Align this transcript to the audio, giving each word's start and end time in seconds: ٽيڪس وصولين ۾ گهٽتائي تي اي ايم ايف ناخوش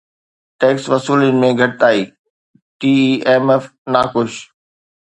ٽيڪس 0.59 0.83
وصولين 0.91 1.35
۾ 1.43 1.49
گهٽتائي 1.59 2.01
تي 2.79 2.91
اي 3.05 3.09
ايم 3.31 3.45
ايف 3.53 3.63
ناخوش 3.93 4.33